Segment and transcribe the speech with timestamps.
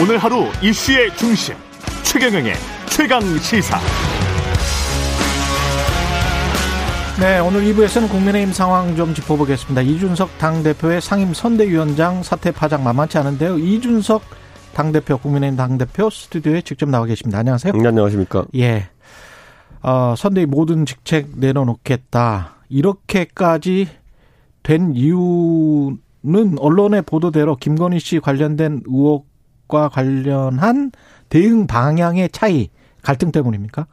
[0.00, 1.56] 오늘 하루 이슈의 중심
[2.04, 2.52] 최경영의
[2.86, 3.76] 최강 시사.
[7.18, 9.80] 네, 오늘 2부에서는 국민의힘 상황 좀 짚어보겠습니다.
[9.80, 13.58] 이준석 당대표의 상임 선대위원장 사태 파장 만만치 않은데요.
[13.58, 14.22] 이준석
[14.72, 17.40] 당대표, 국민의힘 당대표 스튜디오에 직접 나와 계십니다.
[17.40, 17.72] 안녕하세요.
[17.72, 18.44] 네, 안녕하십니까.
[18.54, 18.90] 예.
[19.82, 22.54] 어, 선대위 모든 직책 내려놓겠다.
[22.68, 23.88] 이렇게까지
[24.62, 25.98] 된 이유는
[26.58, 29.27] 언론의 보도대로 김건희 씨 관련된 의혹
[29.68, 30.90] 과 관련한
[31.28, 32.70] 대응 방향의 차이,
[33.02, 33.86] 갈등 때문입니까?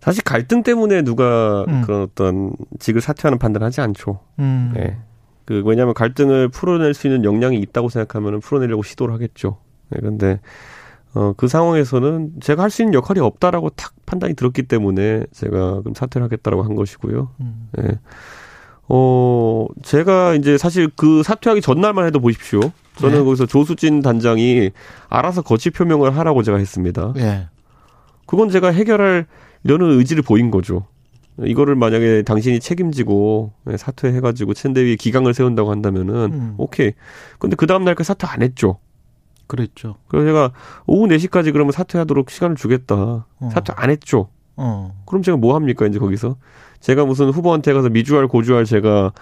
[0.00, 1.82] 사실 갈등 때문에 누가 음.
[1.82, 4.20] 그런 어떤 직을 사퇴하는 판단을 하지 않죠.
[4.38, 4.72] 음.
[4.74, 4.98] 네.
[5.44, 9.58] 그 왜냐하면 갈등을 풀어낼 수 있는 역량이 있다고 생각하면 풀어내려고 시도를 하겠죠.
[9.88, 10.40] 네, 그런데
[11.14, 15.94] 어, 그 상황에서는 제가 할 수 있는 역할이 없다라고 탁 판단이 들었기 때문에 제가 그럼
[15.94, 17.30] 사퇴를 하겠다라고 한 것이고요.
[17.40, 17.68] 음.
[17.72, 17.98] 네.
[18.88, 22.60] 어, 제가 이제 사실 그 사퇴하기 전날만 해도 보십시오.
[22.98, 23.24] 저는 네.
[23.24, 24.70] 거기서 조수진 단장이
[25.08, 27.12] 알아서 거취 표명을 하라고 제가 했습니다.
[27.14, 27.46] 네.
[28.26, 29.26] 그건 제가 해결할
[29.64, 30.86] 이러는 의지를 보인 거죠.
[31.44, 36.54] 이거를 만약에 당신이 책임지고 사퇴해가지고 챈대위에 기강을 세운다고 한다면은 음.
[36.58, 36.92] 오케이.
[37.38, 38.78] 근데 그 다음 날까지 사퇴 안 했죠.
[39.46, 39.96] 그랬죠.
[40.08, 40.52] 그래서 제가
[40.86, 42.96] 오후 4시까지 그러면 사퇴하도록 시간을 주겠다.
[42.96, 43.50] 어.
[43.52, 44.28] 사퇴 안 했죠.
[44.56, 45.00] 어.
[45.06, 46.36] 그럼 제가 뭐 합니까 이제 거기서
[46.80, 49.12] 제가 무슨 후보한테 가서 미주알 고주알 제가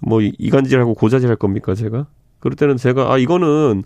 [0.00, 2.06] 뭐 이간질하고 고자질할 겁니까 제가?
[2.44, 3.84] 그럴 때는 제가 아 이거는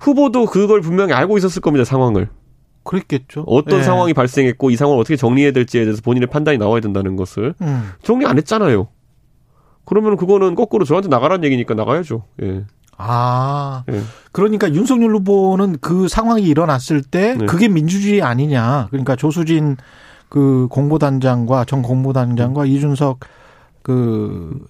[0.00, 2.28] 후보도 그걸 분명히 알고 있었을 겁니다 상황을.
[2.84, 3.44] 그랬겠죠.
[3.46, 3.82] 어떤 예.
[3.82, 7.90] 상황이 발생했고 이 상황을 어떻게 정리해야 될지에 대해서 본인의 판단이 나와야 된다는 것을 음.
[8.02, 8.88] 정리 안 했잖아요.
[9.86, 12.24] 그러면 그거는 거꾸로 저한테 나가라는 얘기니까 나가야죠.
[12.42, 12.64] 예.
[12.98, 14.02] 아, 예.
[14.30, 17.46] 그러니까 윤석열 후보는 그 상황이 일어났을 때 네.
[17.46, 18.88] 그게 민주주의 아니냐.
[18.90, 19.78] 그러니까 조수진
[20.28, 22.66] 그 공보단장과 전 공보단장과 음.
[22.66, 23.20] 이준석
[23.82, 24.66] 그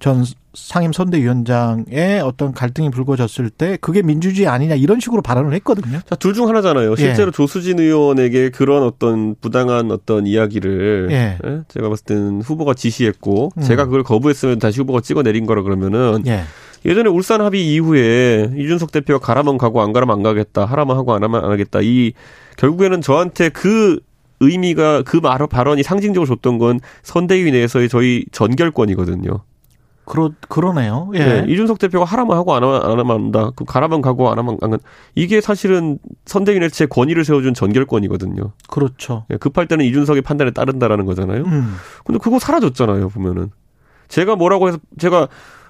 [0.00, 6.00] 전 상임 선대위원장의 어떤 갈등이 불거졌을 때 그게 민주주의 아니냐 이런 식으로 발언을 했거든요.
[6.08, 6.92] 자, 둘 중 하나잖아요.
[6.92, 6.96] 예.
[6.96, 7.30] 실제로 예.
[7.32, 11.38] 조수진 의원에게 그런 어떤 부당한 어떤 이야기를 예.
[11.44, 11.60] 예?
[11.68, 13.62] 제가 봤을 때는 후보가 지시했고 음.
[13.62, 16.42] 제가 그걸 거부했으면 다시 후보가 찍어내린 거라 그러면은 예.
[16.84, 20.64] 예전에 울산 합의 이후에 이준석 대표가 가라면 가고 안 가라면 안 가겠다.
[20.64, 21.80] 하라면 하고 안 하면 안 하겠다.
[21.82, 22.12] 이
[22.56, 23.98] 결국에는 저한테 그
[24.40, 29.40] 의미가 그 말, 발언이 상징적으로 줬던 건 선대위 내에서의 저희 전결권이거든요.
[30.08, 31.10] 그러 그러네요.
[31.14, 31.18] 예.
[31.18, 33.50] 네, 이준석 대표가 하라면 하고 안 하면 안 하면 한다.
[33.54, 34.78] 그 가라면 가고 안 하면 안 가.
[35.14, 38.52] 이게 사실은 선대위의 제 권위를 세워준 전결권이거든요.
[38.68, 39.26] 그렇죠.
[39.30, 41.44] 예, 급할 때는 이준석의 판단에 따른다라는 거잖아요.
[41.44, 41.74] 음.
[42.06, 43.10] 근데 그거 사라졌잖아요.
[43.10, 43.50] 보면은
[44.08, 45.28] 제가 뭐라고 해서 제가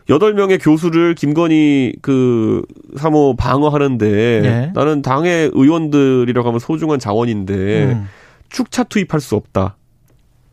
[0.09, 2.63] 여덟 명의 교수를 김건희 그
[2.97, 4.07] 사모 방어하는데
[4.45, 4.73] 예.
[4.73, 8.07] 나는 당의 의원들이라고 하면 소중한 자원인데 음.
[8.51, 9.77] 축차 투입할 수 없다.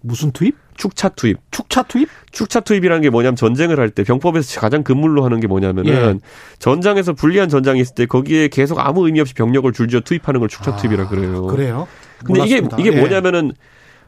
[0.01, 0.64] 무슨 투입?
[0.75, 1.37] 축차 투입.
[1.51, 2.09] 축차 투입?
[2.31, 6.19] 축차 투입이라는 게 뭐냐면 전쟁을 할 때 병법에서 가장 근물로 하는 게 뭐냐면은 예.
[6.59, 10.73] 전장에서 불리한 전장이 있을 때 거기에 계속 아무 의미 없이 병력을 줄지어 투입하는 걸 축차
[10.73, 11.45] 아, 투입이라 그래요.
[11.47, 11.87] 그래요?
[12.19, 12.77] 근데 몰랐습니다.
[12.79, 12.99] 이게 이게 예.
[12.99, 13.53] 뭐냐면은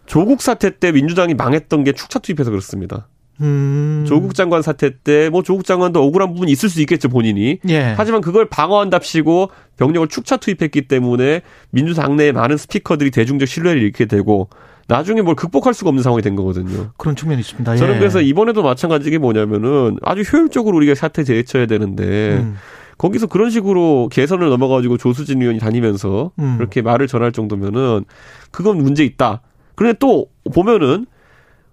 [0.06, 3.07] 조국 사태 때 민주당이 망했던 게 축차 투입해서 그렇습니다.
[3.39, 4.03] 음.
[4.07, 7.59] 조국 장관 사태 때 뭐 조국 장관도 억울한 부분이 있을 수 있겠죠 본인이.
[7.69, 7.94] 예.
[7.95, 14.50] 하지만 그걸 방어한답시고 병력을 축차 투입했기 때문에 민주당 내에 많은 스피커들이 대중적 신뢰를 잃게 되고
[14.87, 16.91] 나중에 뭘 극복할 수가 없는 상황이 된 거거든요.
[16.97, 17.73] 그런 측면이 있습니다.
[17.73, 17.77] 예.
[17.77, 22.55] 저는 그래서 이번에도 마찬가지게 뭐냐면은 아주 효율적으로 우리가 사태 대처해야 되는데 음.
[22.97, 26.55] 거기서 그런 식으로 개선을 넘어가지고 조수진 의원이 다니면서 음.
[26.57, 28.05] 그렇게 말을 전할 정도면은
[28.51, 29.41] 그건 문제 있다.
[29.75, 31.05] 그런데 또 보면은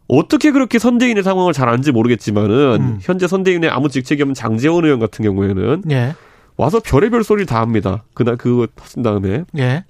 [0.09, 2.99] 어떻게 그렇게 선대인의 상황을 잘 아는지 모르겠지만은 음.
[3.01, 6.15] 현재 선대인의 아무 직책이 없는 장재원 의원 같은 경우에는 예.
[6.57, 8.05] 와서 별의별 소리를 다 합니다.
[8.13, 9.85] 그날 그거 하신 다음에 예.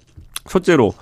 [0.47, 0.93] 첫째로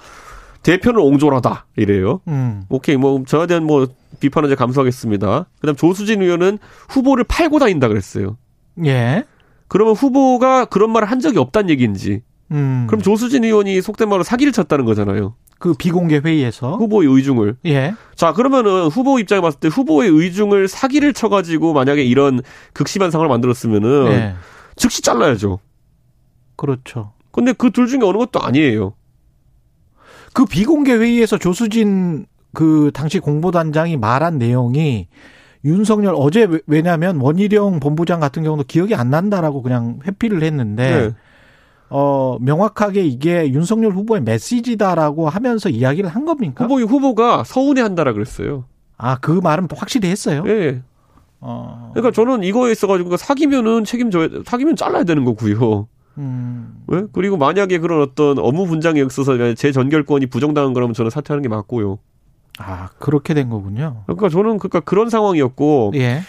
[0.64, 2.22] 대표는 옹졸하다 이래요.
[2.28, 2.64] 음.
[2.70, 3.88] 오케이 뭐 저에 대한 뭐
[4.20, 5.48] 비판은 이제 감수하겠습니다.
[5.60, 6.58] 그다음 조수진 의원은
[6.90, 8.38] 후보를 팔고 다닌다 그랬어요.
[8.86, 9.24] 예.
[9.68, 12.22] 그러면 후보가 그런 말을 한 적이 없다는 얘기인지.
[12.52, 12.86] 음.
[12.88, 15.36] 그럼 조수진 의원이 속된 말로 사기를 쳤다는 거잖아요.
[15.60, 17.58] 그 비공개 회의에서 후보의 의중을.
[17.66, 17.94] 예.
[18.16, 22.42] 자 그러면은 후보 입장에 봤을 때 후보의 의중을 사기를 쳐가지고 만약에 이런
[22.74, 24.36] 극심한 상황을 만들었으면은 예.
[24.76, 25.60] 즉시 잘라야죠.
[26.56, 27.14] 그렇죠.
[27.32, 28.94] 근데 그 둘 중에 어느 것도 아니에요.
[30.34, 35.08] 그 비공개 회의에서 조수진 그 당시 공보단장이 말한 내용이
[35.66, 41.16] 윤석열 어제 왜냐하면 원희룡 본부장 같은 경우도 기억이 안 난다라고 그냥 회피를 했는데 네.
[41.90, 46.66] 어 명확하게 이게 윤석열 후보의 메시지다라고 하면서 이야기를 한 겁니까?
[46.66, 48.66] 후보 후보가 서운해 한다라 그랬어요.
[48.98, 50.44] 아 그 말은 확실히 했어요.
[50.44, 50.82] 네.
[51.40, 51.92] 어.
[51.94, 55.88] 그러니까 저는 이거에 있어가지고 사기면은 책임져야 사기면 잘라야 되는 거고요.
[56.18, 56.84] 음.
[56.88, 57.04] 네?
[57.12, 62.00] 그리고 만약에 그런 어떤 업무 분장에 있어서 제 전결권이 부정당한 거라면 저는 사퇴하는 게 맞고요.
[62.60, 64.04] 아 그렇게 된 거군요.
[64.06, 66.22] 그러니까 저는 그러니까 그런 상황이었고, 예.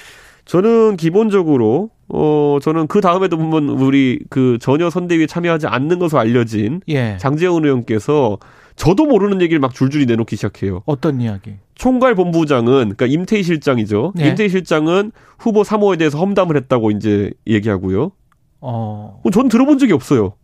[0.46, 6.80] 저는 기본적으로 어, 저는 그 다음에도 보면 우리 그 전혀 선대위에 참여하지 않는 것으로 알려진
[6.88, 7.16] 예.
[7.18, 8.38] 장재원 의원께서
[8.76, 10.82] 저도 모르는 얘기를 막 줄줄이 내놓기 시작해요.
[10.86, 11.54] 어떤 이야기?
[11.74, 14.12] 총괄 본부장은 그러니까 임태희 실장이죠.
[14.18, 14.28] 예.
[14.28, 18.12] 임태희 실장은 후보 3호에 대해서 험담을 했다고 이제 얘기하고요.
[18.66, 19.20] 어.
[19.32, 20.34] 전 들어본 적이 없어요.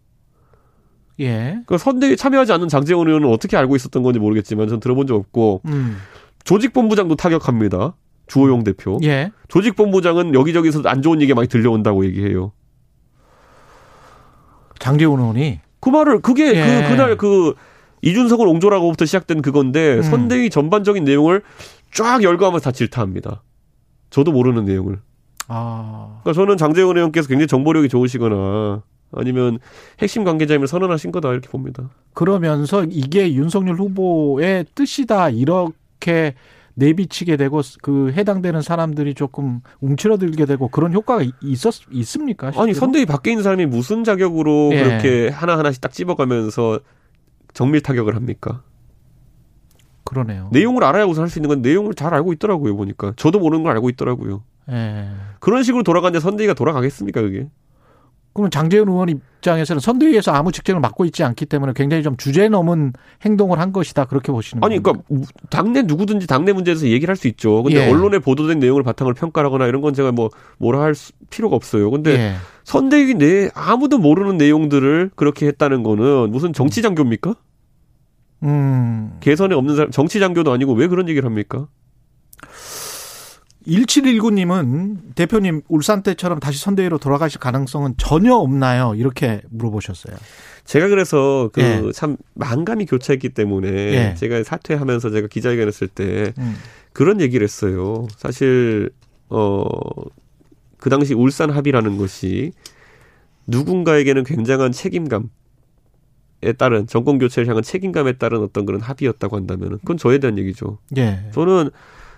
[1.21, 1.51] 예.
[1.51, 5.63] 그러니까 선대위에 참여하지 않는 장재원 의원은 어떻게 알고 있었던 건지 모르겠지만 전 들어본 적 없고
[5.67, 5.97] 음.
[6.45, 7.95] 조직본부장도 타격합니다.
[8.27, 8.99] 주호영 대표.
[9.03, 9.33] 예.
[9.49, 12.53] 조직본부장은 여기저기서 안 좋은 얘기 많이 들려온다고 얘기해요.
[14.79, 16.83] 장재원 의원이 그 말을 그게 그 예.
[16.83, 17.55] 그 그날 그
[18.03, 20.03] 이준석을 옹졸하고부터 시작된 그건데 음.
[20.03, 21.43] 선대위 전반적인 내용을
[21.93, 23.43] 쫙 열거하면서 다 질타합니다.
[24.11, 25.01] 저도 모르는 내용을.
[25.53, 26.21] 아.
[26.23, 28.83] 그러니까 저는 장재원 의원께서 굉장히 정보력이 좋으시거나
[29.13, 29.59] 아니면
[30.01, 31.91] 핵심 관계자임을 선언하신 거다 이렇게 봅니다.
[32.15, 36.35] 그러면서 이게 윤석열 후보의 뜻이다 이렇게
[36.75, 42.53] 내비치게 되고 그 해당되는 사람들이 조금 움츠러들게 되고 그런 효과가 있었 있습니까?
[42.53, 42.63] 실제로?
[42.63, 44.85] 아니 선대위 밖에 있는 사람이 무슨 자격으로 예.
[44.85, 46.79] 그렇게 하나 하나씩 딱 집어가면서
[47.53, 48.63] 정밀 타격을 합니까?
[50.05, 50.49] 그러네요.
[50.53, 53.73] 내용을 알아야 우선 할 수 있는 건 내용을 잘 알고 있더라고요 보니까 저도 모르는 걸
[53.73, 54.43] 알고 있더라고요.
[54.71, 55.09] 예.
[55.41, 57.49] 그런 식으로 돌아가는데 선대위가 돌아가겠습니까 그게?
[58.33, 62.93] 그러면 장재훈 의원 입장에서는 선대위에서 아무 직책을 맡고 있지 않기 때문에 굉장히 좀 주제 넘은
[63.25, 65.05] 행동을 한 것이다 그렇게 보시는 아니 그러니까
[65.51, 67.65] 당내 누구든지 당내 문제에서 얘기를 할 수 있죠.
[67.65, 67.91] 근데 예.
[67.91, 70.95] 언론에 보도된 내용을 바탕으로 평가하거나 이런 건 제가 뭐 뭐라 할
[71.31, 71.91] 필요가 없어요.
[71.91, 72.35] 근데 예.
[72.63, 77.35] 선대위 내 아무도 모르는 내용들을 그렇게 했다는 거는 무슨 정치 장교입니까?
[78.45, 79.17] 음.
[79.21, 81.67] 개선에 없는 사람 정치 장교도 아니고 왜 그런 얘기를 합니까?
[83.71, 88.95] 1719님은 대표님 울산 때처럼 다시 선대위로 돌아가실 가능성은 전혀 없나요?
[88.97, 90.17] 이렇게 물어보셨어요.
[90.65, 92.17] 제가 그래서 그참 예.
[92.35, 94.15] 만감이 교차했기 때문에 예.
[94.17, 96.57] 제가 사퇴하면서 제가 기자회견했을 때 음.
[96.93, 98.09] 그런 얘기를 했어요.
[98.17, 98.91] 사실
[99.29, 102.53] 어그 당시 울산 합의라는 것이
[103.47, 105.31] 누군가에게는 굉장한 책임감
[106.43, 110.79] 에 따른 정권 교체를 향한 책임감에 따른 어떤 그런 합의였다고 한다면 그건 저에 대한 얘기죠.
[110.97, 111.21] 예.
[111.33, 111.69] 저는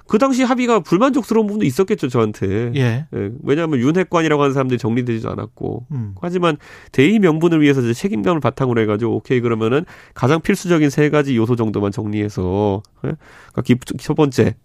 [0.06, 2.72] 그 당시 합의가 불만족스러운 부분도 있었겠죠 저한테.
[2.74, 3.06] 예.
[3.14, 3.30] 예.
[3.42, 5.86] 왜냐하면 윤핵관이라고 하는 사람들이 정리되지도 않았고.
[5.92, 6.14] 음.
[6.20, 6.56] 하지만
[6.90, 9.84] 대의 명분을 위해서 이제 책임감을 바탕으로 해가지고 오케이 그러면은
[10.14, 12.82] 가장 필수적인 세 가지 요소 정도만 정리해서.
[13.06, 13.12] 예?
[13.52, 14.56] 그러니까 첫 번째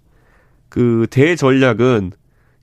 [0.70, 2.12] 그 대전략은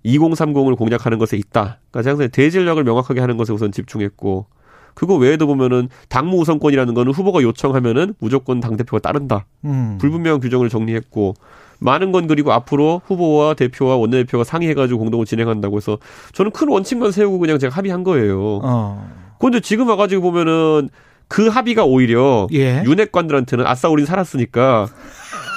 [0.04, 1.80] 2030을 공략하는 것에 있다.
[1.90, 4.46] 그러니까 항상 대전략을 명확하게 하는 것에 우선 집중했고.
[4.94, 9.46] 그거 외에도 보면은 당무 우선권이라는 거는 후보가 요청하면은 무조건 당 대표가 따른다.
[9.64, 9.98] 음.
[10.00, 11.34] 불분명한 규정을 정리했고
[11.80, 15.98] 많은 건 그리고 앞으로 후보와 대표와 원내대표가 상의해가지고 공동을 진행한다고 해서
[16.32, 18.60] 저는 큰 원칙만 세우고 그냥 제가 합의한 거예요.
[18.62, 19.10] 어.
[19.38, 20.88] 그런데 지금 와가지고 보면은
[21.28, 22.82] 그 합의가 오히려 예.
[22.84, 24.88] 윤핵관들한테는 아싸 우린 살았으니까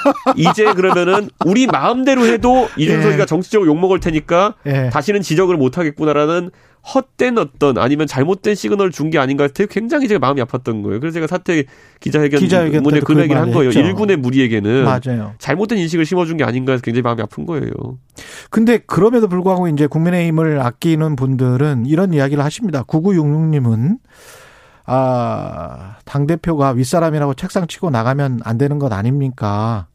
[0.36, 3.26] 이제 그러면은 우리 마음대로 해도 이준석이가 예.
[3.26, 4.90] 정치적으로 욕먹을 테니까 예.
[4.90, 6.52] 다시는 지적을 못 하겠구나라는
[6.94, 11.00] 헛된 어떤 아니면 잘못된 시그널을 준 게 아닌가 되게 굉장히 제가 마음이 아팠던 거예요.
[11.00, 11.66] 그래서 제가 사퇴
[12.00, 13.68] 기자회견, 기자회견 문에 그 얘기를 한 거예요.
[13.70, 13.80] 했죠.
[13.82, 15.34] 일군의 무리에게는 맞아요.
[15.40, 17.72] 잘못된 인식을 심어준 게 아닌가 해서 굉장히 마음이 아픈 거예요.
[18.50, 22.84] 근데 그럼에도 불구하고 이제 국민의힘을 아끼는 분들은 이런 이야기를 하십니다.
[22.84, 23.98] 9966님은
[24.86, 29.88] 아, 당대표가 윗사람이라고 책상 치고 나가면 안 되는 것 아닙니까?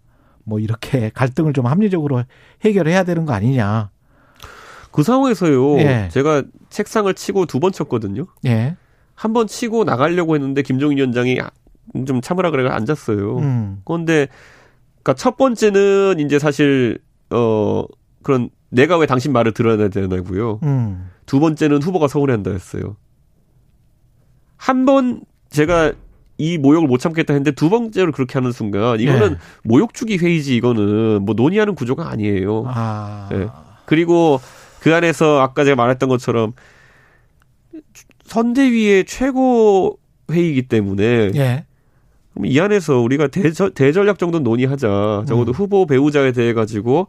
[0.44, 2.24] 뭐 이렇게 갈등을 좀 합리적으로
[2.64, 3.90] 해결해야 되는 거 아니냐.
[4.92, 5.78] 그 상황에서요.
[5.78, 6.08] 예.
[6.12, 8.26] 제가 책상을 치고 두 번 쳤거든요.
[8.46, 8.76] 예.
[9.14, 11.38] 한 번 치고 나가려고 했는데 김종인 위원장이
[12.06, 13.38] 좀 참으라 그래 앉았어요.
[13.38, 13.80] 음.
[13.84, 14.28] 그런데
[15.02, 16.98] 그러니까 첫 번째는 이제 사실
[17.30, 17.84] 어
[18.22, 20.60] 그런 내가 왜 당신 말을 들어야 되나고요.
[20.62, 21.08] 음.
[21.26, 22.96] 두 번째는 후보가 서운해한다 했어요.
[24.56, 25.92] 한 번 제가
[26.38, 29.36] 이 모욕을 못 참겠다 했는데 두 번째로 그렇게 하는 순간 이거는 예.
[29.64, 32.64] 모욕 주기 회의지 이거는 뭐 논의하는 구조가 아니에요.
[32.66, 33.28] 아.
[33.30, 33.48] 네.
[33.86, 34.40] 그리고
[34.82, 36.54] 그 안에서 아까 제가 말했던 것처럼
[38.24, 39.98] 선대위의 최고
[40.28, 41.64] 회의이기 때문에 예.
[42.32, 45.24] 그럼 이 안에서 우리가 대저, 대전략 정도 논의하자.
[45.28, 45.54] 적어도 음.
[45.54, 47.06] 후보 배우자에 대해 가지고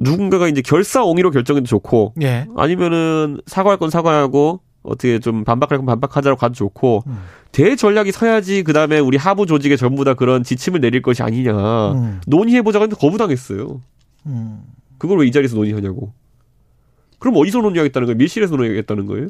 [0.00, 2.48] 누군가가 이제 결사옹위로 결정해도 좋고 예.
[2.56, 7.18] 아니면은 사과할 건 사과하고 어떻게 좀 반박할 건 반박하자고 가도 좋고 음.
[7.52, 12.20] 대전략이 서야지 그다음에 우리 하부 조직에 전부 다 그런 지침을 내릴 것이 아니냐 음.
[12.26, 13.80] 논의해 보자고 했는데 거부당했어요.
[14.26, 14.62] 음.
[14.98, 16.12] 그걸 왜 이 자리에서 논의하냐고.
[17.20, 18.16] 그럼 어디서 논의하겠다는 거예요?
[18.16, 19.28] 밀실에서 논의하겠다는 거예요?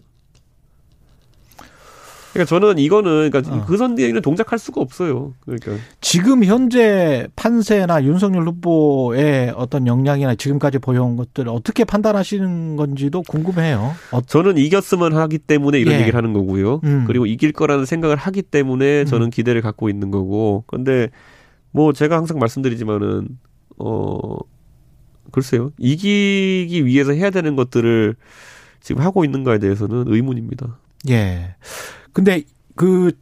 [2.32, 3.64] 그러니까 저는 이거는 그러니까 어.
[3.66, 5.35] 그 선대위는 동작할 수가 없어요.
[5.40, 13.94] 그러니까 지금 현재 판세나 윤석열 후보의 어떤 역량이나 지금까지 보여온 것들 어떻게 판단하시는 건지도 궁금해요.
[14.12, 14.20] 어.
[14.20, 16.00] 저는 이겼으면 하기 때문에 이런 예.
[16.00, 16.80] 얘기를 하는 거고요.
[16.85, 17.04] 음.
[17.06, 19.30] 그리고 이길 거라는 생각을 하기 때문에 저는 음.
[19.30, 20.62] 기대를 갖고 있는 거고.
[20.68, 21.09] 근데
[21.73, 23.28] 뭐 제가 항상 말씀드리지만은
[23.78, 24.37] 어
[25.30, 25.72] 글쎄요.
[25.78, 28.16] 이기기 위해서 해야 되는 것들을
[28.80, 30.78] 지금 하고 있는가에 대해서는 의문입니다.
[31.10, 31.54] 예.
[32.12, 32.42] 근데
[32.75, 33.12] 그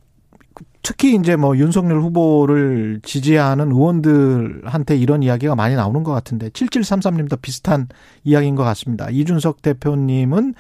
[0.83, 7.89] 특히 이제 뭐 윤석열 후보를 지지하는 의원들한테 이런 이야기가 많이 나오는 것 같은데 7733님도 비슷한
[8.25, 9.11] 이야기인 것 같습니다.
[9.11, 10.55] 이준석 대표님은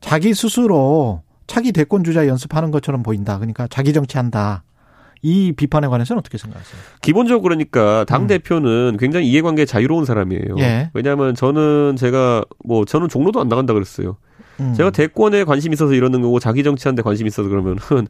[0.00, 3.36] 자기 스스로 차기 대권 주자 연습하는 것처럼 보인다.
[3.36, 4.62] 그러니까 자기 정치한다.
[5.26, 6.80] 이 비판에 관해서는 어떻게 생각하세요?
[7.02, 8.26] 기본적으로 그러니까 당 음.
[8.28, 10.54] 대표는 굉장히 이해관계 자유로운 사람이에요.
[10.58, 10.90] 예.
[10.94, 14.18] 왜냐하면 저는 제가 뭐 저는 종로도 안 나간다 그랬어요.
[14.60, 14.72] 음.
[14.74, 17.78] 제가 대권에 관심 있어서 이러는 거고 자기 정치하는데 관심 있어서 그러면은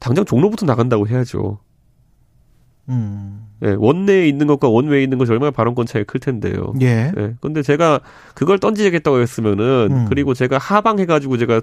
[0.00, 1.60] 당장 종로부터 나간다고 해야죠.
[2.88, 3.46] 음.
[3.62, 6.72] 예, 원내에 있는 것과 원외에 있는 것이 얼마나 발언권 차이가 클 텐데요.
[6.80, 7.12] 예.
[7.16, 7.34] 예.
[7.40, 8.00] 근데 제가
[8.34, 10.06] 그걸 던지겠다고 했으면은, 음.
[10.08, 11.60] 그리고 제가 하방해가지고 제가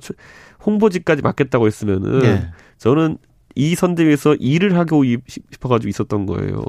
[0.66, 2.48] 홍보지까지 맡겠다고 했으면은, 예.
[2.78, 3.18] 저는
[3.58, 6.64] 이 선대위에서 일을 하고 싶어가지고 있었던 거예요.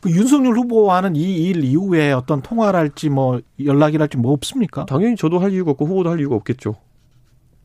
[0.00, 4.84] 그 윤석열 후보와는 이 일 이후에 어떤 통화랄지 뭐 연락이랄지 뭐 없습니까?
[4.86, 6.74] 당연히 저도 할 이유가 없고 후보도 할 이유가 없겠죠.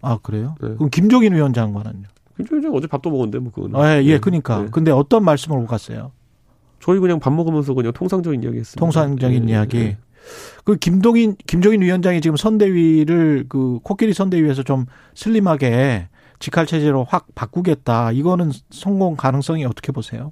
[0.01, 0.55] 아 그래요?
[0.61, 0.69] 네.
[0.75, 2.03] 그럼 김종인 위원장과는요?
[2.37, 3.75] 김종인 위원장 어제 밥도 먹었는데 뭐 그거는.
[3.79, 4.61] 아, 예, 예, 그러니까.
[4.61, 4.67] 네.
[4.71, 6.11] 근데 어떤 말씀을 오갔어요?
[6.79, 8.79] 저희 그냥 밥 먹으면서 그냥 통상적인 이야기 했습니다.
[8.79, 9.77] 통상적인 네, 이야기.
[9.79, 9.97] 네.
[10.63, 18.11] 그 김동인 김종인 위원장이 지금 선대위를 그 코끼리 선대위에서 좀 슬림하게 직할 체제로 확 바꾸겠다.
[18.11, 20.31] 이거는 성공 가능성이 어떻게 보세요?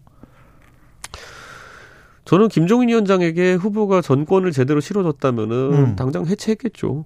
[2.26, 5.96] 저는 김종인 위원장에게 후보가 전권을 제대로 실어줬다면은 음.
[5.96, 7.06] 당장 해체했겠죠.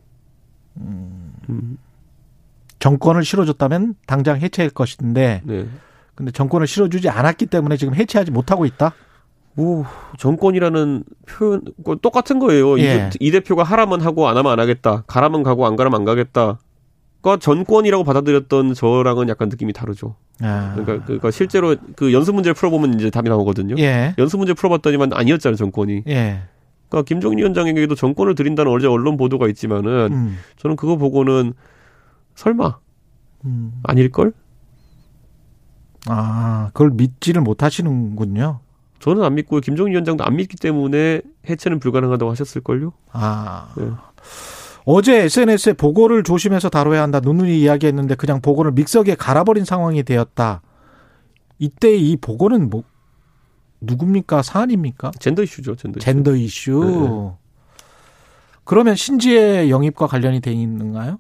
[0.78, 1.34] 음.
[1.50, 1.78] 음.
[2.80, 5.68] 정권을 실어줬다면 당장 해체할 것인데, 네.
[6.16, 8.94] 근데 정권을 실어주지 않았기 때문에 지금 해체하지 못하고 있다.
[9.54, 9.86] 뭐
[10.18, 11.62] 정권이라는 표현
[12.02, 12.80] 똑같은 거예요.
[12.80, 13.10] 예.
[13.20, 15.04] 이, 이 대표가 하라면 하고 안 하면 안 하겠다.
[15.08, 16.60] 가라면 가고 안 가라면 안 가겠다.
[17.22, 20.16] 과 전권이라고 받아들였던 저랑은 약간 느낌이 다르죠.
[20.42, 20.72] 아.
[20.74, 23.76] 그러니까, 그러니까 실제로 그 연습 문제를 풀어보면 이제 답이 나오거든요.
[23.78, 24.16] 예.
[24.18, 26.04] 연습 문제 풀어봤더니만 아니었잖아요 정권이.
[26.08, 26.44] 예.
[26.88, 30.38] 그러니까 김종인 위원장에게도 정권을 드린다는 어제 언론 보도가 있지만은 음.
[30.58, 31.54] 저는 그거 보고는
[32.36, 32.78] 설마
[33.44, 33.74] 음.
[33.84, 34.32] 아닐걸?
[36.08, 38.62] 아 그걸 믿지를 못하시는군요.
[39.00, 42.94] 저는 안 믿고 김종인 위원장도 안 믿기 때문에 해체는 불가능하다고 하셨을걸요.
[43.12, 43.74] 아.
[43.78, 43.90] 네.
[44.86, 47.20] 어제 SNS에 보고를 조심해서 다뤄야 한다.
[47.20, 50.62] 누누이 이야기했는데 그냥 보고를 믹서기에 갈아버린 상황이 되었다.
[51.60, 52.84] 이때 이 보고는 뭐
[53.82, 54.42] 누굽니까?
[54.42, 55.12] 사안입니까?
[55.20, 55.76] 젠더 이슈죠.
[55.76, 56.06] 젠더 이슈.
[56.06, 57.38] 젠더 이슈.
[57.38, 57.50] 네.
[58.64, 61.20] 그러면 신지의 영입과 관련이 돼 있는가요?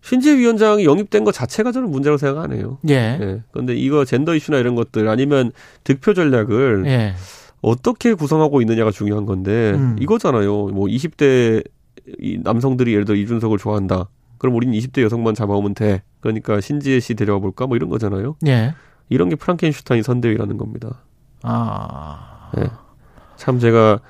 [0.00, 2.78] 신지혜 위원장이 영입된 것 자체가 저는 문제라고 생각 안 해요.
[2.88, 2.94] 예.
[2.94, 3.42] 예.
[3.52, 5.50] 그런데 이거 젠더 이슈나 이런 것들 아니면
[5.82, 7.14] 득표 전략을 예.
[7.62, 9.96] 어떻게 구성하고 있느냐가 중요한 건데 음.
[9.98, 10.66] 이거잖아요.
[10.68, 11.64] 뭐 20대
[12.18, 14.08] 이 남성들이 예를 들어 이준석을 좋아한다.
[14.38, 16.02] 그럼 우리는 20대 여성만 잡아오면 돼.
[16.20, 17.66] 그러니까 신지혜 씨 데려와 볼까?
[17.66, 18.36] 뭐 이런 거잖아요.
[18.46, 18.74] 예.
[19.08, 21.02] 이런 게 프랑켄슈타인 선대위라는 겁니다.
[21.42, 22.50] 아.
[22.56, 22.68] 네.
[23.36, 24.00] 참 제가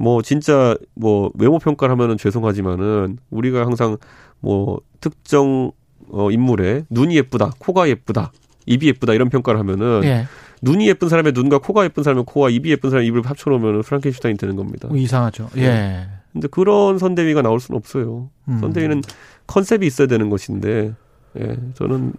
[0.00, 3.96] 뭐 진짜 뭐 외모 평가를 하면은 죄송하지만은 우리가 항상
[4.40, 5.72] 뭐 특정
[6.10, 8.32] 어 인물의 눈이 예쁘다, 코가 예쁘다,
[8.66, 10.26] 입이 예쁘다 이런 평가를 하면은 예.
[10.62, 14.56] 눈이 예쁜 사람의 눈과 코가 예쁜 사람의 코와 입이 예쁜 사람의 입을 합쳐놓으면 프랑켄슈타인 되는
[14.56, 14.88] 겁니다.
[14.92, 15.48] 이상하죠.
[15.56, 16.06] 예.
[16.36, 16.40] 네.
[16.40, 18.30] 근데 그런 선대위가 나올 수는 없어요.
[18.48, 18.58] 음.
[18.60, 19.02] 선대위는
[19.46, 20.94] 컨셉이 있어야 되는 것인데,
[21.38, 22.12] 예, 저는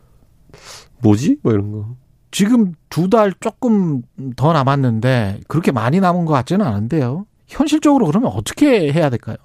[1.02, 1.38] 뭐지?
[1.44, 1.96] 뭐 이런 거.
[2.32, 4.02] 지금 두 달 조금
[4.36, 7.26] 더 남았는데 그렇게 많이 남은 것 같지는 않은데요.
[7.48, 9.38] 현실적으로 그러면 어떻게 해야 될까요?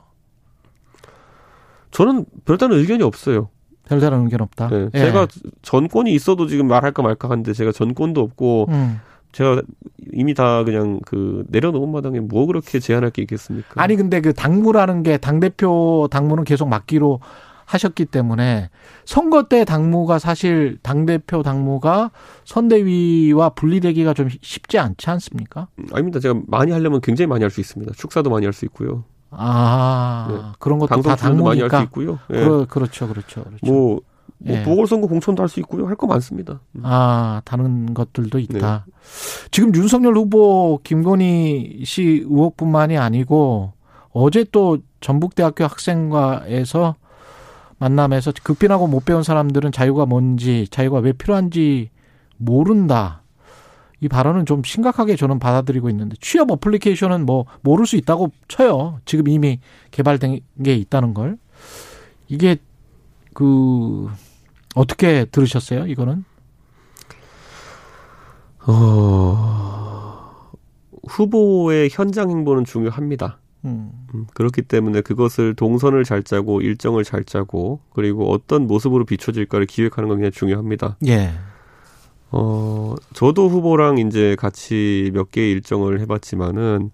[1.91, 3.49] 저는 별다른 의견이 없어요.
[3.87, 4.69] 별다른 의견 없다.
[4.69, 4.99] 네, 예.
[4.99, 5.27] 제가
[5.63, 9.01] 전권이 있어도 지금 말할까 말까 하는데 제가 전권도 없고 음.
[9.33, 9.63] 제가
[10.13, 13.83] 이미 다 그냥 그 내려놓은 마당에 뭐 그렇게 제한할 게 있겠습니까?
[13.83, 17.21] 아니 근데 그 당무라는 게 당 대표 당무는 계속 맡기로
[17.65, 18.69] 하셨기 때문에
[19.07, 22.11] 선거 때 당무가 사실 당 대표 당무가
[22.45, 25.69] 선대위와 분리되기가 좀 쉽지 않지 않습니까?
[25.79, 26.21] 음, 아닙니다.
[26.21, 27.93] 제가 많이 하려면 굉장히 많이 할 수 있습니다.
[27.97, 29.05] 축사도 많이 할 수 있고요.
[29.31, 30.37] 아 네.
[30.59, 32.19] 그런 것도 다 당무니까 많이 할 수 있고요.
[32.29, 32.41] 네.
[32.41, 33.65] 그러, 그렇죠, 그렇죠, 그렇죠.
[33.65, 34.01] 뭐
[34.45, 34.63] 뭐 예.
[34.65, 35.87] 보궐선거 공천도 할 수 있고요.
[35.87, 36.61] 할 거 많습니다.
[36.73, 36.83] 음.
[36.85, 38.85] 아, 다른 것들도 있다.
[38.87, 38.93] 네.
[39.51, 43.73] 지금 윤석열 후보 김건희 씨 의혹뿐만이 아니고
[44.11, 46.97] 어제 또 전북대학교 학생과에서
[47.79, 51.91] 만남에서 극빈하고 못 배운 사람들은 자유가 뭔지, 자유가 왜 필요한지
[52.37, 53.23] 모른다.
[54.01, 58.99] 이 발언은 좀 심각하게 저는 받아들이고 있는데 취업 어플리케이션은 뭐 모를 수 있다고 쳐요.
[59.05, 59.61] 지금 이미
[59.93, 61.39] 개발된 게 있다는 걸.
[62.29, 62.57] 이게
[63.35, 64.09] 그
[64.75, 65.87] 어떻게 들으셨어요?
[65.87, 66.25] 이거는?
[68.67, 70.51] 어,
[71.09, 73.39] 후보의 현장 행보는 중요합니다.
[73.65, 73.93] 음.
[74.15, 74.27] 음.
[74.35, 80.19] 그렇기 때문에 그것을 동선을 잘 짜고 일정을 잘 짜고 그리고 어떤 모습으로 비춰질까를 기획하는 건
[80.19, 80.97] 굉장히 중요합니다.
[81.07, 81.33] 예.
[82.31, 86.91] 어, 저도 후보랑 이제 같이 몇 개의 일정을 해봤지만은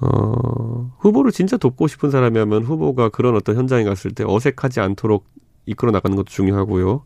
[0.00, 5.26] 어, 후보를 진짜 돕고 싶은 사람이라면 후보가 그런 어떤 현장에 갔을 때 어색하지 않도록
[5.66, 7.04] 이끌어 나가는 것도 중요하고요.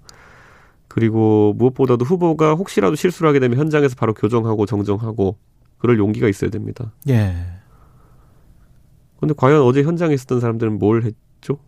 [0.88, 5.36] 그리고 무엇보다도 후보가 혹시라도 실수를 하게 되면 현장에서 바로 교정하고 정정하고
[5.78, 6.92] 그럴 용기가 있어야 됩니다.
[7.08, 7.34] 예.
[9.20, 11.58] 근데 과연 어제 현장에 있었던 사람들은 뭘 했죠?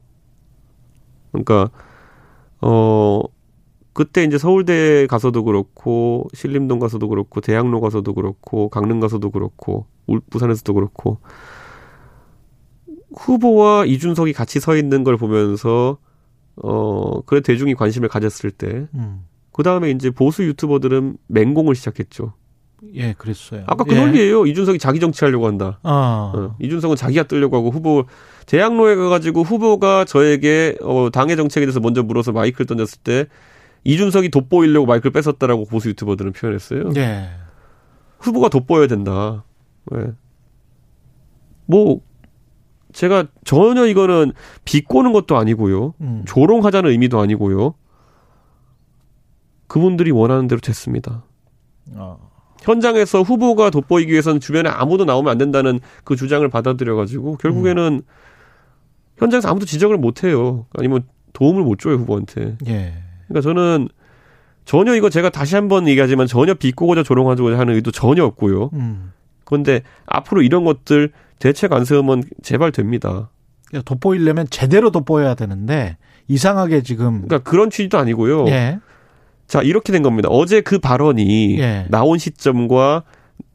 [1.33, 1.71] 그러니까
[2.61, 3.23] 어
[3.92, 9.87] 그때 이제 서울대 가서도 그렇고 신림동 가서도 그렇고 대학로 가서도 그렇고 강릉 가서도 그렇고
[10.30, 11.18] 부산에서도 그렇고
[13.16, 15.99] 후보와 이준석이 같이 서 있는 걸 보면서
[16.62, 19.25] 어 그래 대중이 관심을 가졌을 때 음.
[19.53, 22.35] 그 다음에 이제 보수 유튜버들은 맹공을 시작했죠.
[22.95, 23.65] 예, 그랬어요.
[23.67, 24.00] 아까 그 예.
[24.00, 24.47] 논리예요.
[24.47, 25.81] 이준석이 자기 정치하려고 한다.
[25.83, 26.33] 아.
[26.35, 28.05] 어, 이준석은 자기가 뜨려고 하고 후보
[28.47, 33.27] 대학로에 가가지고 후보가 저에게 어, 당의 정책에 대해서 먼저 물어서 마이크를 던졌을 때
[33.85, 36.91] 이준석이 돋보이려고 마이크를 뺏었다라고 보수 유튜버들은 표현했어요.
[36.97, 37.31] 예.
[38.21, 39.45] 후보가 돋보여야 된다.
[39.95, 40.12] 예.
[41.67, 42.00] 뭐
[42.99, 44.33] 제가 전혀 이거는
[44.64, 45.95] 비꼬는 것도 아니고요.
[46.00, 46.25] 음.
[46.26, 47.75] 조롱하자는 의미도 아니고요.
[49.69, 51.23] 그분들이 원하는 대로 됐습니다.
[51.93, 52.19] 어.
[52.61, 58.12] 현장에서 후보가 돋보이기 위해서는 주변에 아무도 나오면 안 된다는 그 주장을 받아들여가지고 결국에는 음.
[59.17, 60.67] 현장에서 아무도 지적을 못 해요.
[60.76, 62.57] 아니면 도움을 못 줘요 후보한테.
[62.67, 62.95] 예.
[63.28, 63.88] 그러니까 저는
[64.64, 68.71] 전혀 이거 제가 다시 한번 얘기하지만 전혀 비꼬고자 조롱하고자 하는 의도 전혀 없고요.
[68.73, 69.12] 음.
[69.49, 73.31] 그런데 앞으로 이런 것들 대책 안 세우면 제발 됩니다.
[73.87, 78.47] 돋보이려면 제대로 돋보여야 되는데 이상하게 지금 그러니까 그런 취지도 아니고요.
[78.49, 78.78] 예.
[79.47, 80.28] 자, 이렇게 된 겁니다.
[80.31, 81.87] 어제 그 발언이 예.
[81.88, 83.05] 나온 시점과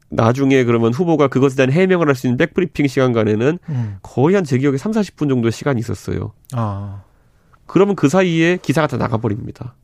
[0.08, 3.96] 나중에 그러면 후보가 그것에 대한 해명을 할 수 있는 백브리핑 시간간에는 음.
[4.02, 6.32] 거의 한 제 기억에 3, 40분 정도의 시간이 있었어요.
[6.54, 7.02] 아.
[7.66, 9.76] 그러면 그 사이에 기사가 다 나가버립니다.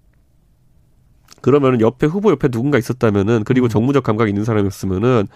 [1.40, 3.69] 그러면은 옆에 후보 옆에 누군가 있었다면은 그리고 음.
[3.69, 5.29] 정무적 감각이 있는 사람이었으면은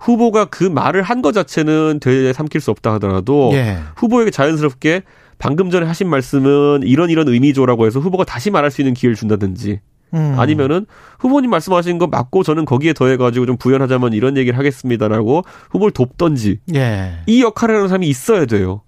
[0.00, 3.78] 후보가 그 말을 한 것 자체는 되에 삼킬 수 없다 하더라도 예.
[3.96, 5.02] 후보에게 자연스럽게
[5.38, 9.80] 방금 전에 하신 말씀은 이런 이런 의미죠라고 해서 후보가 다시 말할 수 있는 기회를 준다든지
[10.14, 10.34] 음.
[10.38, 10.86] 아니면은
[11.18, 17.18] 후보님 말씀하신 거 맞고 저는 거기에 더해가지고 좀 부연하자면 이런 얘기를 하겠습니다라고 후보를 돕던지 예.
[17.26, 18.82] 이 역할을 하는 사람이 있어야 돼요.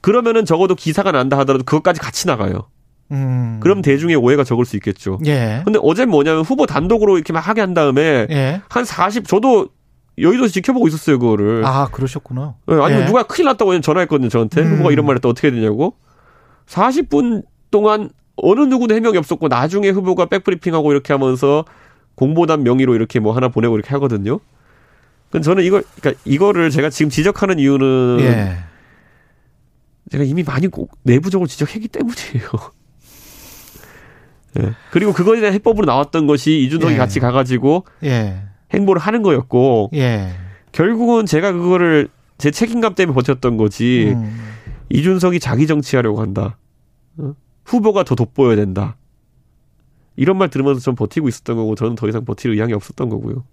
[0.00, 2.66] 그러면은 적어도 기사가 난다 하더라도 그것까지 같이 나가요.
[3.12, 3.58] 음.
[3.60, 5.18] 그럼 대중의 오해가 적을 수 있겠죠.
[5.26, 5.62] 예.
[5.64, 8.62] 근데 어제 뭐냐면 후보 단독으로 이렇게 막 하게 한 다음에 예.
[8.68, 9.68] 한 40, 저도
[10.18, 11.64] 여의도에서 지켜보고 있었어요, 그거를.
[11.64, 12.54] 아, 그러셨구나.
[12.66, 13.06] 네, 아니면 예.
[13.06, 14.62] 누가 큰일 났다고 전화했거든요, 저한테.
[14.62, 14.72] 음.
[14.72, 15.94] 후보가 이런 말 했다 어떻게 되냐고.
[16.66, 21.64] 40분 동안 어느 누구도 해명이 없었고 나중에 후보가 백브리핑하고 이렇게 하면서
[22.14, 24.40] 공보단 명의로 이렇게 뭐 하나 보내고 이렇게 하거든요.
[25.30, 28.58] 근데 저는 이걸 그러니까 이거를 제가 지금 지적하는 이유는 예.
[30.10, 30.68] 제가 이미 많이
[31.04, 32.50] 내부적으로 지적했기 때문이에요.
[34.60, 34.74] 예.
[34.90, 36.98] 그리고 그거에 대한 해법으로 나왔던 것이 이준석이 예.
[36.98, 38.42] 같이 가가지고 예.
[38.72, 40.28] 행보를 하는 거였고 예.
[40.72, 42.08] 결국은 제가 그거를
[42.38, 44.36] 제 책임감 때문에 버텼던 거지 음.
[44.90, 46.56] 이준석이 자기 정치하려고 한다.
[47.18, 47.34] 어?
[47.64, 48.96] 후보가 더 돋보여야 된다.
[50.16, 53.44] 이런 말 들으면서 좀 버티고 있었던 거고 저는 더 이상 버틸 의향이 없었던 거고요.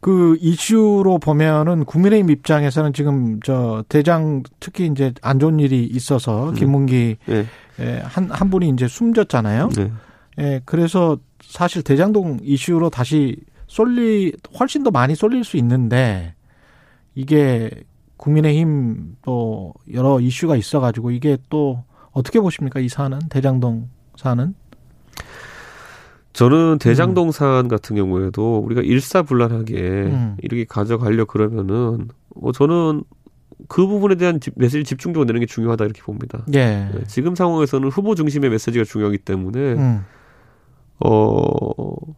[0.00, 6.60] 그 이슈로 보면은 국민의힘 입장에서는 지금 저 대장 특히 이제 안 좋은 일이 있어서 네.
[6.60, 7.46] 김문기 네.
[7.78, 8.02] 네.
[8.04, 9.70] 한, 한 분이 이제 숨졌잖아요.
[9.70, 9.92] 네.
[10.40, 13.36] 예, 그래서 사실 대장동 이슈로 다시
[13.74, 16.36] 쏠리, 훨씬 더 많이 쏠릴 수 있는데
[17.16, 17.68] 이게
[18.18, 21.82] 국민의힘 또 여러 이슈가 있어가지고 이게 또
[22.12, 22.78] 어떻게 보십니까?
[22.78, 24.54] 이 사안은 대장동 사안은?
[26.34, 27.32] 저는 대장동 음.
[27.32, 30.36] 사안 같은 경우에도 우리가 일사불란하게 음.
[30.40, 33.02] 이렇게 가져가려 그러면은 뭐 저는
[33.66, 36.46] 그 부분에 대한 메시지 집중적으로 내는 게 중요하다 이렇게 봅니다.
[36.54, 36.90] 예.
[36.94, 40.04] 네, 지금 상황에서는 후보 중심의 메시지가 중요하기 때문에 음.
[41.00, 42.14] 어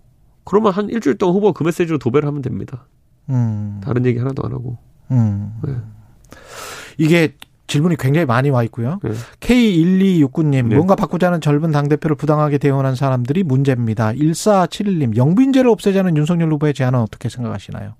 [0.47, 2.87] 그러면 한 일주일 동안 후보 그 메시지로 도배를 하면 됩니다.
[3.29, 3.81] 음.
[3.85, 4.79] 다른 얘기 하나도 안 하고.
[5.11, 5.53] 음.
[5.63, 5.75] 네.
[6.97, 7.35] 이게
[7.67, 9.01] 질문이 굉장히 많이 와 있고요.
[9.03, 9.11] 네.
[9.41, 10.77] K1269님, 네.
[10.77, 14.13] 뭔가 바꾸자는 젊은 당대표를 부당하게 대응한 사람들이 문제입니다.
[14.13, 17.95] 1471님, 영빈제를 없애자는 윤석열 후보의 제안은 어떻게 생각하시나요?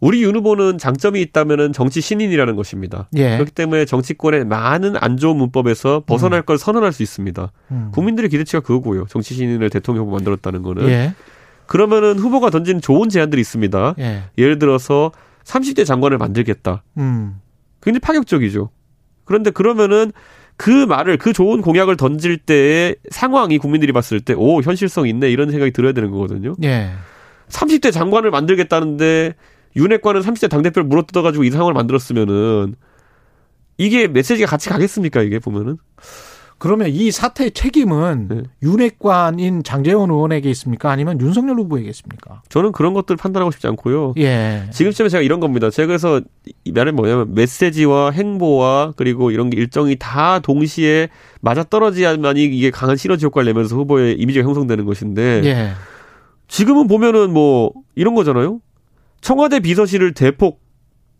[0.00, 3.08] 우리 윤 후보는 장점이 있다면 정치 신인이라는 것입니다.
[3.16, 3.32] 예.
[3.34, 6.44] 그렇기 때문에 정치권의 많은 안 좋은 문법에서 벗어날 음.
[6.44, 7.52] 걸 선언할 수 있습니다.
[7.72, 7.90] 음.
[7.92, 9.06] 국민들의 기대치가 그거고요.
[9.08, 10.88] 정치 신인을 대통령 후보 만들었다는 거는.
[10.88, 11.14] 예.
[11.66, 13.94] 그러면은 후보가 던진 좋은 제안들이 있습니다.
[13.98, 14.22] 예.
[14.36, 15.10] 를 들어서
[15.44, 16.84] 30대 장관을 만들겠다.
[16.98, 17.40] 음.
[17.82, 18.70] 굉장히 파격적이죠.
[19.24, 20.12] 그런데 그러면은
[20.56, 25.50] 그 말을 그 좋은 공약을 던질 때의 상황이 국민들이 봤을 때 오 현실성 있네 이런
[25.50, 26.54] 생각이 들어야 되는 거거든요.
[26.62, 26.90] 예.
[27.48, 29.34] 30대 장관을 만들겠다는데
[29.78, 32.74] 윤핵관은 30대 당대표를 물어뜯어가지고 이 상황을 만들었으면은
[33.78, 35.78] 이게 메시지가 같이 가겠습니까 이게 보면은
[36.58, 38.42] 그러면 이 사태의 책임은 네.
[38.64, 40.90] 윤핵관인 장재원 의원에게 있습니까?
[40.90, 42.42] 아니면 윤석열 후보에게 있습니까?
[42.48, 44.14] 저는 그런 것들 판단하고 싶지 않고요.
[44.18, 44.64] 예.
[44.72, 45.70] 지금쯤에 제가 이런 겁니다.
[45.70, 46.20] 제가 그래서
[46.68, 51.10] 말은 뭐냐면 메시지와 행보와 그리고 이런 게 일정이 다 동시에
[51.40, 55.70] 맞아 떨어지야만이 이게 강한 시너지 효과를 내면서 후보의 이미지가 형성되는 것인데 예.
[56.48, 58.58] 지금은 보면은 뭐 이런 거잖아요.
[59.20, 60.60] 청와대 비서실을 대폭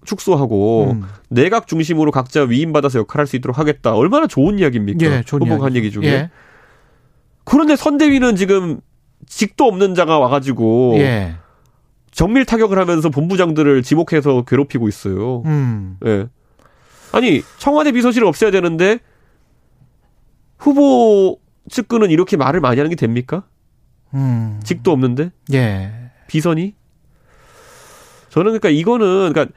[0.04, 1.02] 축소하고 음.
[1.28, 3.94] 내각 중심으로 각자 위임받아서 역할할 수 있도록 하겠다.
[3.94, 5.06] 얼마나 좋은 이야기입니까?
[5.06, 6.04] 예, 후보가 한 얘기 중에.
[6.04, 6.30] 예.
[7.44, 8.80] 그런데 선대위는 지금
[9.26, 11.34] 직도 없는 자가 와가지고 예.
[12.10, 15.42] 정밀 타격을 하면서 본부장들을 지목해서 괴롭히고 있어요.
[15.46, 15.96] 음.
[16.06, 16.26] 예.
[17.12, 18.98] 아니 청와대 비서실을 없애야 되는데
[20.58, 23.44] 후보 측근은 이렇게 말을 많이 하는 게 됩니까?
[24.14, 24.60] 음.
[24.64, 25.30] 직도 없는데?
[25.52, 25.92] 예.
[26.28, 26.74] 비선이?
[28.38, 29.54] 저는 그러니까 이거는 그러니까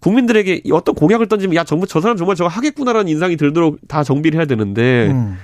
[0.00, 4.38] 국민들에게 어떤 공약을 던지면 야 정부 저 사람 정말 저거 하겠구나라는 인상이 들도록 다 정비를
[4.38, 5.38] 해야 되는데 음.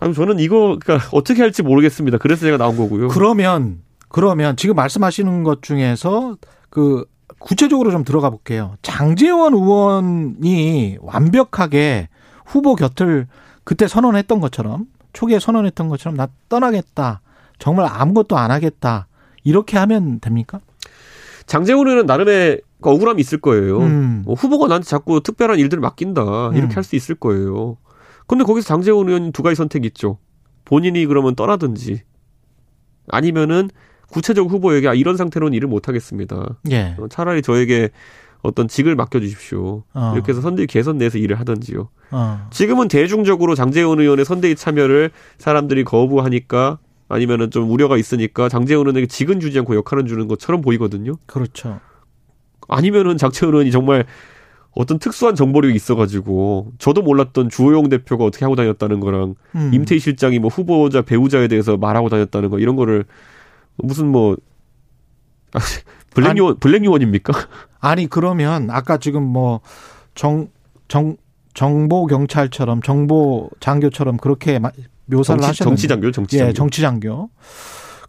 [0.00, 2.18] 아니 저는 이거 그러니까 어떻게 할지 모르겠습니다.
[2.18, 3.08] 그래서 제가 나온 거고요.
[3.08, 6.36] 그러면 그러면 지금 말씀하시는 것 중에서
[6.68, 7.04] 그
[7.38, 8.76] 구체적으로 좀 들어가 볼게요.
[8.82, 12.08] 장재원 의원이 완벽하게
[12.44, 13.26] 후보 곁을
[13.64, 17.20] 그때 선언했던 것처럼 초기에 선언했던 것처럼 나 떠나겠다.
[17.58, 19.06] 정말 아무것도 안 하겠다.
[19.42, 20.60] 이렇게 하면 됩니까?
[21.46, 23.78] 장재원 의원은 나름의 그 억울함이 있을 거예요.
[23.78, 24.22] 음.
[24.24, 26.50] 뭐 후보가 나한테 자꾸 특별한 일들을 맡긴다.
[26.54, 26.76] 이렇게 음.
[26.76, 27.76] 할수 있을 거예요.
[28.26, 30.18] 근데 거기서 장재원 의원 두 가지 선택이 있죠.
[30.64, 32.02] 본인이 그러면 떠나든지
[33.08, 33.70] 아니면은
[34.10, 36.56] 구체적 후보에게 아, 이런 상태로는 일을 못 하겠습니다.
[36.70, 36.96] 예.
[36.98, 37.90] 어, 차라리 저에게
[38.42, 39.84] 어떤 직을 맡겨주십시오.
[39.94, 40.12] 어.
[40.14, 41.88] 이렇게 해서 선대위 개선 내에서 일을 하든지요.
[42.10, 42.46] 어.
[42.50, 46.78] 지금은 대중적으로 장재원 의원의 선대위 참여를 사람들이 거부하니까
[47.14, 51.16] 아니면은 좀 우려가 있으니까 장재원 의원에게 직은 주지 않고 역할은 주는 것처럼 보이거든요.
[51.26, 51.80] 그렇죠.
[52.68, 54.04] 아니면은 의원이 정말
[54.72, 59.70] 어떤 특수한 정보력이 있어가지고 저도 몰랐던 주호영 대표가 어떻게 하고 다녔다는 거랑 음.
[59.72, 63.04] 임태희 실장이 뭐 후보자 배우자에 대해서 말하고 다녔다는 거 이런 거를
[63.76, 64.36] 무슨 뭐
[66.14, 67.32] 블랙 요원 블랙 요원입니까?
[67.80, 69.60] 아니 그러면 아까 지금 뭐
[70.14, 70.48] 정
[70.88, 71.16] 정
[71.54, 74.58] 정보 경찰처럼 정보 장교처럼 그렇게
[75.06, 75.64] 묘사를 정치, 하셨는데.
[75.76, 76.48] 정치 장교 정치 장교.
[76.48, 77.30] 예, 정치 장교.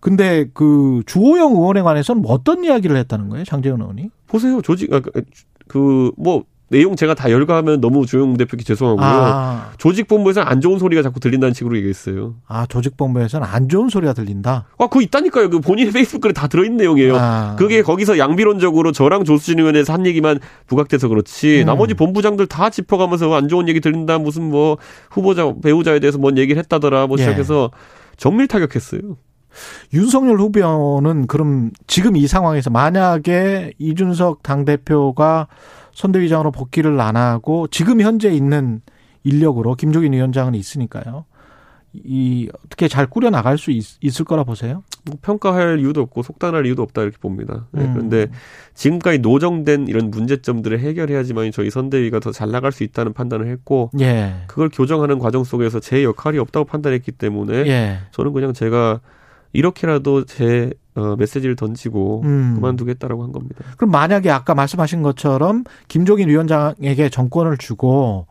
[0.01, 4.09] 근데 그 주호영 의원에 관해서는 뭐 어떤 이야기를 했다는 거예요, 장재현 의원이?
[4.27, 5.01] 보세요, 조직 아,
[5.67, 6.43] 그뭐
[6.75, 9.05] 내용 제가 다 열거하면 너무 조영 대표께 죄송하고요.
[9.05, 9.71] 아.
[9.77, 12.35] 조직본부에서는 안 좋은 소리가 자꾸 들린다는 식으로 얘기했어요.
[12.49, 14.65] 아, 조직본부에서는 안 좋은 소리가 들린다?
[14.77, 15.49] 아, 그거 있다니까요.
[15.49, 17.15] 그 본인의 페이스북 글에 다 들어있는 내용이에요.
[17.15, 17.55] 아.
[17.57, 21.61] 그게 거기서 양비론적으로 저랑 조수진 의원에서 한 얘기만 부각돼서 그렇지.
[21.61, 21.65] 음.
[21.65, 24.17] 나머지 본부장들 다 짚어가면서 안 좋은 얘기 들린다.
[24.17, 24.77] 무슨 뭐
[25.09, 27.07] 후보자, 배우자에 대해서 뭔 얘기를 했다더라.
[27.07, 27.23] 뭐 예.
[27.23, 27.71] 시작해서
[28.17, 28.99] 정밀 타격했어요.
[29.93, 35.47] 윤석열 후보는 그럼 지금 이 상황에서 만약에 이준석 당대표가
[35.95, 38.81] 선대위장으로 복귀를 안 하고 지금 현재 있는
[39.23, 41.25] 인력으로 김종인 위원장은 있으니까요.
[42.03, 44.83] 이 어떻게 잘 꾸려 나갈 수 있, 을 거라 보세요?
[45.05, 47.67] 뭐 평가할 이유도 없고 속단할 이유도 없다 이렇게 봅니다.
[47.71, 47.93] 네, 음.
[47.93, 48.27] 그런데
[48.73, 54.33] 지금까지 노정된 이런 문제점들을 해결해야지만 저희 선대위가 더 잘 나갈 수 있다는 판단을 했고, 예.
[54.47, 57.99] 그걸 교정하는 과정 속에서 제 역할이 없다고 판단했기 때문에 예.
[58.11, 58.99] 저는 그냥 제가
[59.53, 62.55] 이렇게라도 제 어, 메시지를 던지고 음.
[62.55, 63.63] 그만두겠다라고 한 겁니다.
[63.77, 68.27] 그럼 만약에 아까 말씀하신 것처럼 김종인 위원장에게 정권을 주고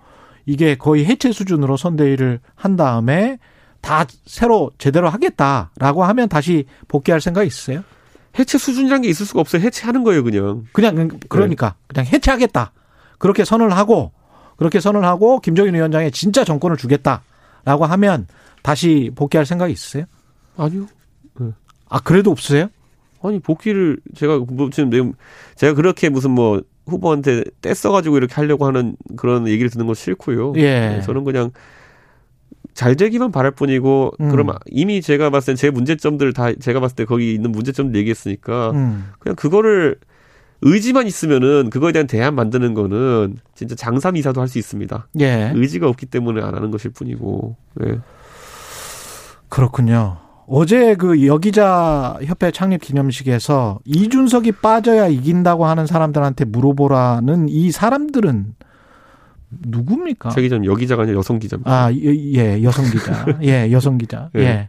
[0.47, 3.39] 이게 거의 해체 수준으로 선대위를 한 다음에
[3.81, 7.85] 다 새로 제대로 하겠다라고 하면 다시 복귀할 생각 있으세요?
[8.39, 9.63] 해체 수준이라는 게 있을 수가 없어요.
[9.63, 10.65] 해체하는 거예요, 그냥.
[10.73, 11.75] 그냥 그러니까 네.
[11.89, 12.73] 그냥 해체하겠다.
[13.19, 14.13] 그렇게 선언을 하고
[14.57, 18.27] 그렇게 선언을 하고 김종인 위원장에 진짜 정권을 주겠다라고 하면
[18.63, 20.07] 다시 복귀할 생각이 있으세요?
[20.57, 20.87] 아니요.
[21.89, 22.69] 아 그래도 없으세요?
[23.23, 25.13] 아니 복귀를 제가 뭐 지금
[25.57, 30.53] 제가 그렇게 무슨 뭐 후보한테 떼써가지고 이렇게 하려고 하는 그런 얘기를 듣는 건 싫고요.
[30.57, 30.63] 예.
[30.89, 31.51] 네, 저는 그냥
[32.75, 34.29] 잘 되기만 바랄 뿐이고 음.
[34.31, 38.73] 그럼 이미 제가 봤을 때 제 문제점들 다 제가 봤을 때 거기 있는 문제점들 얘기했으니까
[38.73, 39.11] 음.
[39.21, 39.97] 그냥 그거를
[40.61, 45.09] 의지만 있으면은 그거에 대한 대안 만드는 거는 진짜 장삼 이사도 할 수 있습니다.
[45.21, 45.53] 예.
[45.55, 47.57] 의지가 없기 때문에 안 하는 것일 뿐이고.
[47.87, 47.99] 예.
[49.49, 50.19] 그렇군요.
[50.47, 58.55] 어제 그 여기자 협회 창립 기념식에서 이준석이 빠져야 이긴다고 하는 사람들한테 물어보라는 이 사람들은
[59.51, 60.31] 누굽니까?
[60.31, 61.71] 제 기자는 여기자가 아니라 여성 기자입니다.
[61.71, 63.27] 아, 예, 여성 기자.
[63.43, 64.31] 예, 여성 기자.
[64.37, 64.41] 예.
[64.41, 64.69] 예.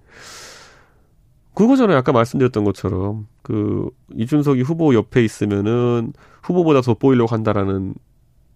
[1.55, 1.97] 그거잖아요.
[1.97, 7.95] 아까 말씀드렸던 것처럼 그 이준석이 후보 옆에 있으면은 후보보다 돋보이려고 한다라는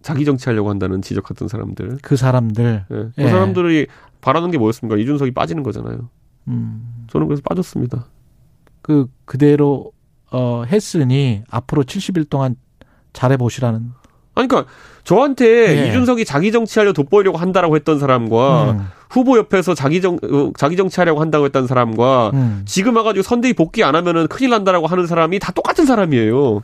[0.02, 1.98] 자기 정치하려고 한다는 지적했던 사람들.
[2.02, 2.84] 그 사람들.
[2.90, 2.94] 예.
[2.94, 3.28] 그 예.
[3.28, 3.86] 사람들이
[4.20, 5.00] 바라는 게 뭐였습니까?
[5.00, 6.08] 이준석이 빠지는 거잖아요.
[6.48, 7.06] 음.
[7.10, 8.06] 저는 그래서 빠졌습니다.
[8.82, 9.92] 그 그대로
[10.32, 12.56] 어 했으니 앞으로 70일 동안
[13.12, 13.92] 잘해 보시라는.
[14.34, 14.70] 아니 그러니까
[15.04, 15.88] 저한테 예.
[15.88, 18.86] 이준석이 자기 정치하려 돋보이려고 한다라고 했던 사람과 음.
[19.10, 22.62] 후보 옆에서 자기 정 어, 자기 정치하려고 한다고 했던 사람과 음.
[22.64, 26.62] 지금 와가지고 선대위 복귀 안 하면은 큰일 난다라고 하는 사람이 다 똑같은 사람이에요.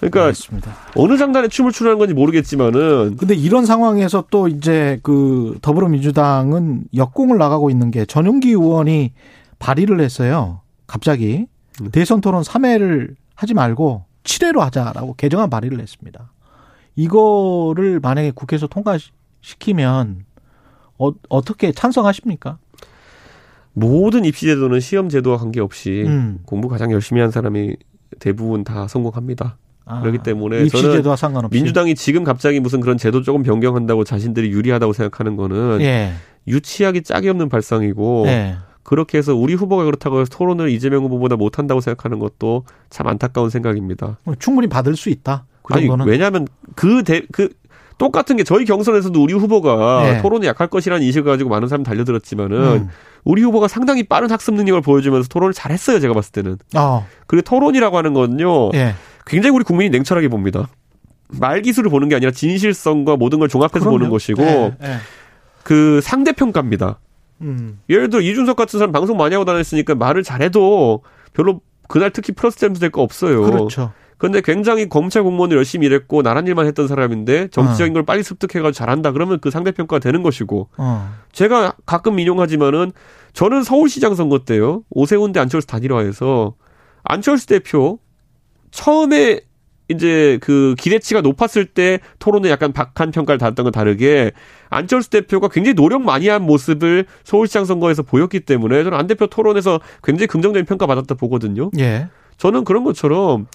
[0.00, 0.72] 그러니까 알겠습니다.
[0.94, 7.70] 어느 장단에 춤을 추는 건지 모르겠지만은 근데 이런 상황에서 또 이제 그 더불어민주당은 역공을 나가고
[7.70, 9.12] 있는 게 전용기 의원이
[9.58, 10.60] 발의를 했어요.
[10.86, 11.46] 갑자기
[11.80, 11.90] 음.
[11.90, 16.30] 대선 토론 3회를 하지 말고 7회로 하자라고 개정안 발의를 했습니다.
[16.94, 20.24] 이거를 만약에 국회에서 통과시키면
[20.98, 22.58] 어, 어떻게 찬성하십니까?
[23.72, 26.40] 모든 입시 제도는 시험 제도와 관계없이 음.
[26.46, 27.76] 공부 가장 열심히 한 사람이
[28.18, 29.58] 대부분 다 성공합니다.
[29.86, 31.56] 아, 그렇기 때문에 저는 상관없이.
[31.56, 36.12] 민주당이 지금 갑자기 무슨 그런 제도 조금 변경한다고 자신들이 유리하다고 생각하는 거는 예.
[36.48, 38.56] 유치하기 짝이 없는 발상이고 예.
[38.82, 44.18] 그렇게 해서 우리 후보가 그렇다고 해서 토론을 이재명 후보보다 못한다고 생각하는 것도 참 안타까운 생각입니다.
[44.24, 45.46] 뭐 충분히 받을 수 있다.
[45.62, 47.50] 그 아니 왜냐하면 그대그
[47.98, 50.22] 똑같은 게 저희 경선에서도 우리 후보가 네.
[50.22, 52.88] 토론이 약할 것이라는 인식을 가지고 많은 사람이 달려들었지만은 음.
[53.24, 56.58] 우리 후보가 상당히 빠른 학습 능력을 보여주면서 토론을 잘했어요 제가 봤을 때는.
[56.76, 57.06] 어.
[57.26, 58.70] 그리고 토론이라고 하는 건요.
[59.26, 59.30] 네.
[59.30, 60.68] 굉장히 우리 국민이 냉철하게 봅니다.
[61.28, 63.98] 말 기술을 보는 게 아니라 진실성과 모든 걸 종합해서 그럼요.
[63.98, 64.76] 보는 것이고 네.
[64.80, 64.96] 네.
[65.62, 66.98] 그 상대 평가입니다.
[67.42, 67.80] 음.
[67.90, 72.58] 예를 들어 이준석 같은 사람 방송 많이 하고 다녔으니까 말을 잘해도 별로 그날 특히 플러스
[72.58, 73.42] 점수 될거 없어요.
[73.42, 73.92] 그렇죠.
[74.18, 77.94] 근데 굉장히 검찰 공무원을 열심히 일했고 나란 일만 했던 사람인데 정치적인 어.
[77.94, 81.14] 걸 빨리 습득해가지고 잘한다 그러면 그 상대 평가가 되는 것이고 어.
[81.32, 82.92] 제가 가끔 인용하지만은
[83.34, 86.54] 저는 서울시장 선거 때요 오세훈 대 안철수 단일화해서
[87.04, 87.98] 안철수 대표
[88.76, 89.40] 처음에
[89.88, 94.32] 이제 그 기대치가 높았을 때 토론에 약간 박한 평가를 받았던 건 다르게
[94.68, 99.80] 안철수 대표가 굉장히 노력 많이 한 모습을 서울시장 선거에서 보였기 때문에 저는 안 대표 토론에서
[100.02, 101.70] 굉장히 긍정적인 평가 받았다 보거든요.
[101.78, 102.08] 예.
[102.36, 103.46] 저는 그런 것처럼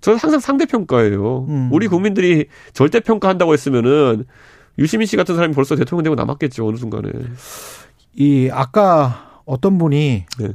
[0.00, 1.46] 저는 항상 상대평가예요.
[1.48, 1.68] 음.
[1.72, 4.24] 우리 국민들이 절대평가한다고 했으면은
[4.78, 7.10] 유시민 씨 같은 사람이 벌써 대통령 되고 남았겠죠, 어느 순간에.
[8.14, 10.48] 이, 아까 어떤 분이 네.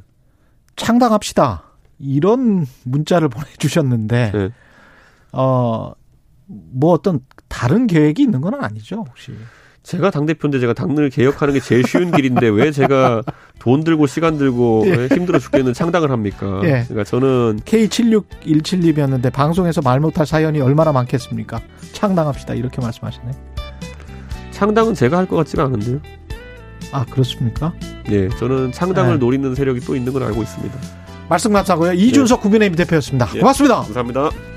[0.78, 1.65] 창당합시다.
[2.00, 4.50] 이런 문자를 보내주셨는데, 네.
[5.32, 5.94] 어,
[6.48, 9.34] 뭐 어떤 다른 계획이 있는 건 아니죠, 혹시?
[9.84, 13.22] 제가 당 대표인데 제가 당을 개혁하는 게 제일 쉬운 길인데 왜 제가
[13.60, 15.08] 돈 들고 시간 들고 예.
[15.16, 16.60] 힘들어 죽겠는 창당을 합니까?
[16.64, 16.86] 예.
[16.88, 21.62] 그러니까 저는 K7617님이었는데 방송에서 말 못할 사연이 얼마나 많겠습니까?
[21.94, 23.32] 창당합시다 이렇게 말씀하시네.
[24.50, 26.00] 창당은 제가 할 것 같지가 않은데요.
[26.92, 27.72] 아 그렇습니까?
[28.10, 29.20] 예, 저는 창당을 네.
[29.20, 30.76] 노리는 세력이 또 있는 걸 알고 있습니다.
[31.30, 31.94] 말씀 감사하고요.
[31.94, 32.42] 이준석 예.
[32.42, 33.30] 국민의힘 대표였습니다.
[33.36, 33.40] 예.
[33.40, 33.82] 고맙습니다.
[33.82, 34.55] 감사합니다.